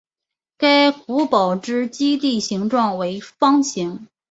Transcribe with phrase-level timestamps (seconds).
[0.57, 4.07] 该古堡之基地形状为方形。